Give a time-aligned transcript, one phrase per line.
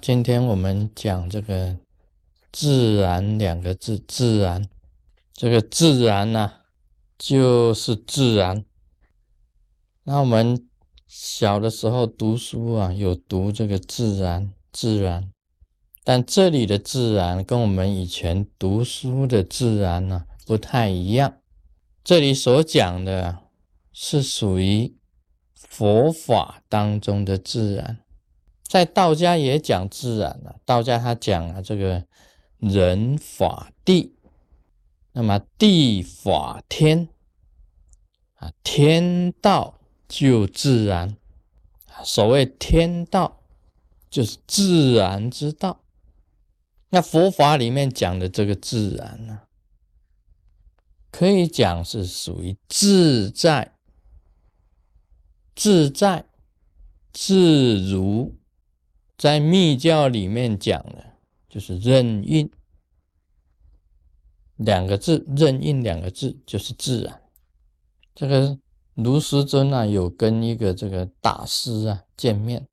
[0.00, 1.76] 今天我们讲这个
[2.52, 4.68] “自然”两个字，“自然”
[5.32, 6.52] 这个“自然”呢，
[7.18, 8.64] 就是自然。
[10.04, 10.68] 那我们
[11.06, 15.30] 小的时候读书啊，有读这个“自然”，“自然”，
[16.04, 21.38] 但这里的“自然”跟我们以前读书的“自然”呢不太一样。
[22.04, 23.38] 这里所讲的
[23.92, 24.94] 是属于
[25.54, 27.98] 佛法当中的自然。
[28.68, 32.04] 在道家也讲自然了，道家他讲了这个
[32.58, 34.16] 人法地，
[35.12, 37.08] 那么地法天
[38.34, 41.16] 啊，天道就自然，
[42.04, 43.40] 所谓天道
[44.10, 45.80] 就是自然之道。
[46.90, 49.42] 那佛法里面讲的这个自然呢，
[51.12, 53.76] 可以讲是属于自在、
[55.54, 56.24] 自在、
[57.12, 58.34] 自如。
[59.16, 61.14] 在密教里面讲的，
[61.48, 62.50] 就是任运
[64.56, 67.22] 两个字，任运两个字就是自然。
[68.14, 68.58] 这个
[68.94, 72.66] 卢师尊啊，有跟一个这个大师啊见面，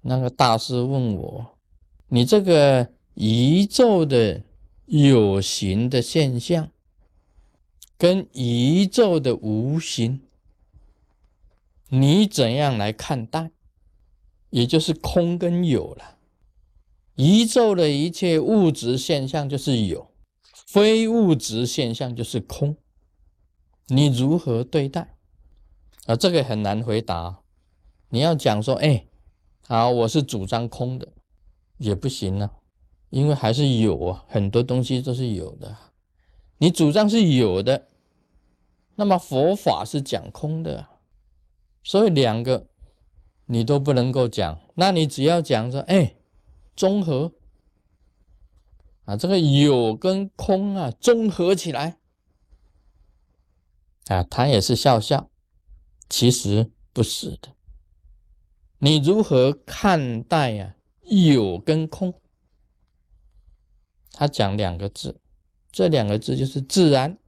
[0.00, 1.58] 那个大师问我
[2.08, 4.42] ：“你这个宇宙的
[4.86, 6.70] 有形的现象，
[7.96, 10.20] 跟宇宙的无形，
[11.88, 13.52] 你怎样来看待？”
[14.54, 16.16] 也就是空跟有了，
[17.16, 20.12] 宇宙的一切物质现象就是有，
[20.68, 22.76] 非物质现象就是空。
[23.88, 25.16] 你如何对待？
[26.06, 27.40] 啊，这个很难回答。
[28.10, 29.04] 你要讲说，哎，
[29.66, 31.08] 好，我是主张空的，
[31.78, 32.52] 也不行啊，
[33.10, 35.76] 因为还是有啊，很多东西都是有的。
[36.58, 37.88] 你主张是有的，
[38.94, 40.86] 那么佛法是讲空的，
[41.82, 42.68] 所以两个。
[43.46, 46.14] 你都不能够讲，那你只要讲说，哎，
[46.74, 47.32] 综合
[49.04, 51.98] 啊，这个有跟空啊，综合起来
[54.06, 55.28] 啊，他也是笑笑，
[56.08, 57.54] 其实不是的。
[58.78, 60.76] 你如何看待呀？
[61.02, 62.14] 有跟空，
[64.10, 65.20] 他讲两个字，
[65.70, 67.18] 这两个字就是自然。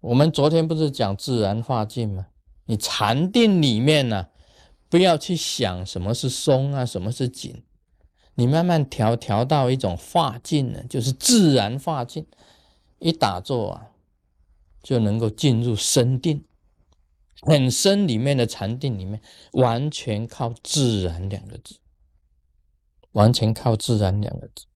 [0.00, 2.26] 我们昨天不是讲自然化境吗？
[2.64, 4.29] 你禅定里面呢？
[4.90, 7.62] 不要去想什么是松啊，什么是紧，
[8.34, 12.26] 你慢慢调调到一种化境呢，就是自然化境。
[12.98, 13.92] 一打坐啊，
[14.82, 16.44] 就能够进入深定，
[17.40, 21.76] 很深里面的禅定里面，完全靠自然两个字，
[23.12, 24.66] 完全靠自然两个字。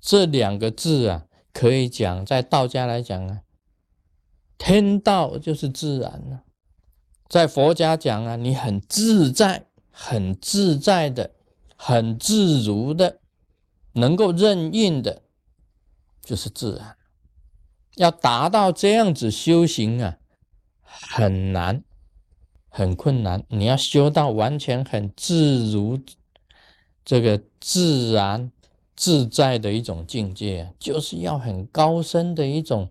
[0.00, 3.42] 这两个字啊，可以讲在道家来讲啊，
[4.56, 6.44] 天道就是自然了。
[7.28, 11.32] 在佛家讲啊，你很自在、很自在的、
[11.76, 13.20] 很自如的，
[13.92, 15.22] 能够任运的，
[16.22, 16.96] 就是自然。
[17.96, 20.18] 要达到这样子修行啊，
[20.80, 21.84] 很难，
[22.68, 23.44] 很困难。
[23.48, 25.98] 你要修到完全很自如、
[27.04, 28.50] 这个自然
[28.96, 32.90] 自在的一种境界，就是要很高深的一种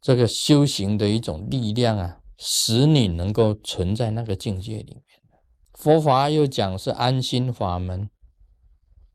[0.00, 2.20] 这个修行的一种力量啊。
[2.44, 5.04] 使你能够存在那个境界里面。
[5.74, 8.10] 佛法又讲是安心法门，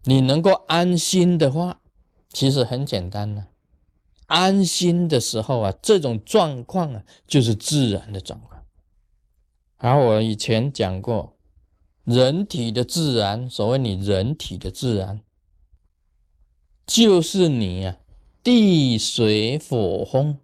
[0.04, 1.82] 你能够安心的话，
[2.32, 3.48] 其实很简单呢。
[4.28, 8.64] 安心的时候啊，这种状况啊，就是自然的状况。
[9.76, 11.38] 而我以前讲过，
[12.06, 15.22] 人体的自然，所谓你人体的自然，
[16.86, 17.98] 就是你啊，
[18.42, 20.40] 地水火风。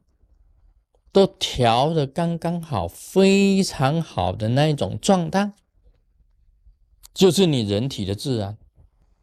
[1.13, 5.53] 都调的刚刚好，非常好的那一种状态，
[7.13, 8.57] 就是你人体的自然。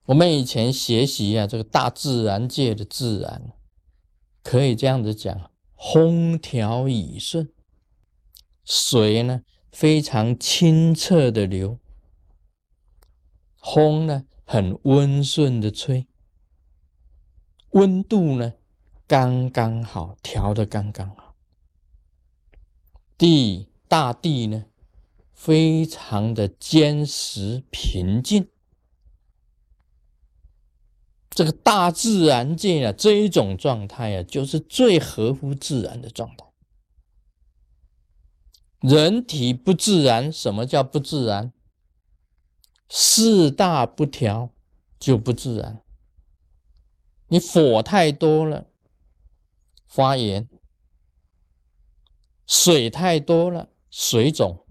[0.04, 3.52] 我们以前学习啊，这个大自然界的自然，
[4.44, 7.50] 可以这样子讲：风调雨顺，
[8.64, 11.80] 水呢非常清澈的流，
[13.60, 16.06] 风呢很温顺的吹，
[17.70, 18.52] 温度呢
[19.08, 21.29] 刚刚好，调的刚刚好。
[23.20, 24.64] 地大地呢，
[25.34, 28.48] 非常的坚实平静。
[31.28, 36.46] 这个大自然界啊，这一种状态啊，就是最合乎自然的状态。
[38.80, 41.52] 人体不自然，什么叫不自然？
[42.88, 44.48] 四大不调
[44.98, 45.82] 就不自然。
[47.28, 48.68] 你火太多了，
[49.86, 50.48] 发炎。
[52.50, 54.64] 水太多了，水肿；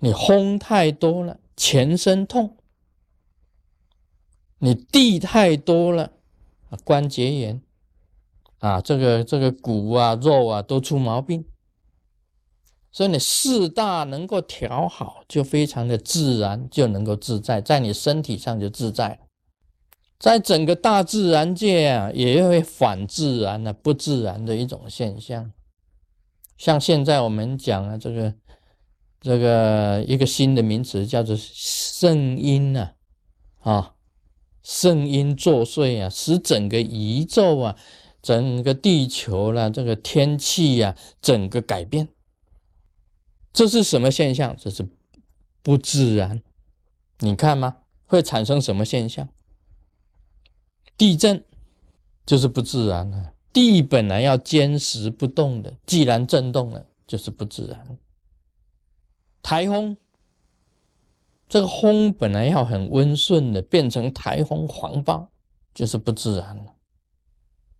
[0.00, 2.50] 你风太多了，全身痛；
[4.58, 6.12] 你地太多了，
[6.84, 7.62] 关节炎
[8.58, 11.46] 啊，这个这个骨啊肉啊都出毛病。
[12.92, 19.18] 所以你四大能够调好，就非常的自然，就能够自在，在你身体上就自在了。
[20.18, 25.50] 在整个大自然界啊，也会反自然的、不自然的一种现象。
[26.58, 28.34] 像现在我们讲啊，这个
[29.20, 32.94] 这个一个新的名词叫做圣阴啊，
[33.60, 33.94] 啊，
[34.62, 37.76] 圣阴作祟啊，使整个宇宙啊、
[38.20, 42.08] 整个地球啦、这个天气呀，整个改变。
[43.52, 44.54] 这是什么现象？
[44.58, 44.86] 这是
[45.62, 46.42] 不自然。
[47.20, 47.78] 你看吗？
[48.04, 49.28] 会产生什么现象？
[50.96, 51.44] 地震
[52.26, 53.32] 就是不自然了。
[53.52, 57.98] 地本来要坚实不动的，既然震动了，就是不自然。
[59.42, 59.96] 台风，
[61.48, 65.30] 这个风本来要很温顺的，变成台风狂暴，
[65.74, 66.74] 就是不自然了。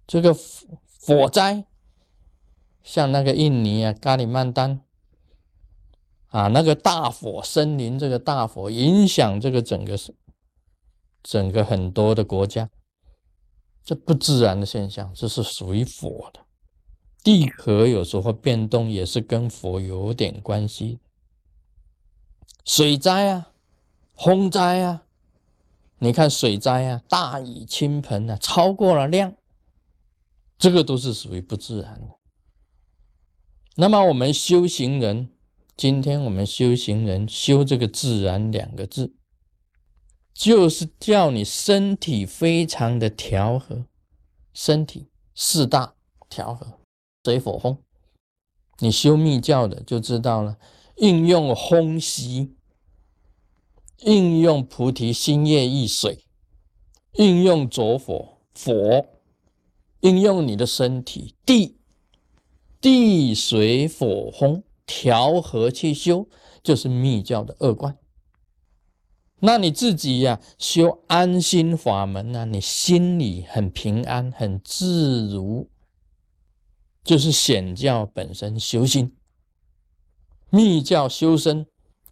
[0.07, 0.35] 这个
[1.03, 1.65] 火灾，
[2.83, 4.81] 像那个印尼啊，加里曼丹。
[6.29, 10.15] 啊，那个大火森林，这个大火影响这个整个是
[11.23, 12.69] 整个很多的国家，
[13.89, 16.41] 这不自然的现象，这是属于佛的。
[17.25, 20.99] 地壳有时候变动也是跟佛有点关系。
[22.67, 23.51] 水灾啊，
[24.13, 25.05] 洪灾啊，
[26.01, 29.33] 你看水灾啊，大雨倾盆啊，超过了量，
[30.59, 32.17] 这个都是属于不自然的。
[33.77, 35.31] 那么我们修行人。
[35.79, 39.15] 今天我们修行人修这个自然两个字，
[40.39, 43.87] 就是叫你身体非常的调和，
[44.55, 45.97] 身体四大
[46.29, 46.79] 调和，
[47.25, 47.77] 水火风。
[48.79, 50.57] 你修密教的就知道了，
[50.99, 52.55] 应用风息，
[54.03, 56.25] 应用菩提心业意水，
[57.15, 59.07] 应用左火火，
[60.03, 61.81] 应用你的身体地
[62.81, 64.63] 地水火风。
[64.87, 66.27] 调和去修，
[66.63, 67.99] 就是密教的二观。
[69.41, 75.69] 那你自己呀，修安心法门呢，你心里很平安、很自如，
[77.05, 79.15] 就是显教本身修心。
[80.51, 81.67] 密教修身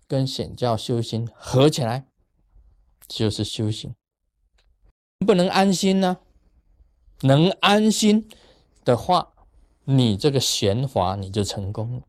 [0.06, 2.06] 跟显教修心合起来，
[3.08, 3.94] 就是修行。
[5.26, 6.18] 不能安心呢？
[7.22, 8.28] 能安心
[8.84, 9.32] 的话，
[9.84, 12.02] 你这个显法你就成功了。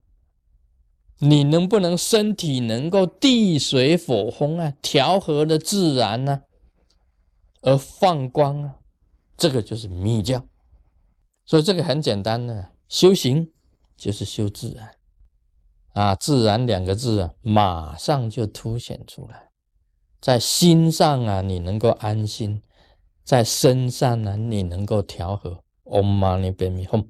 [1.19, 6.43] 你能不能身体能够地水火风啊调和的自然呢？
[7.61, 8.75] 而放光啊，
[9.35, 10.45] 这个就是密教。
[11.45, 13.51] 所以这个很简单的修行
[13.95, 14.91] 就是修自然
[15.93, 19.49] 啊，自然两个字啊，马上就凸显出来。
[20.21, 22.61] 在心上啊，你能够安心；
[23.23, 25.63] 在身上呢，你能够调和。
[25.83, 27.07] Om Mani Padme Hum。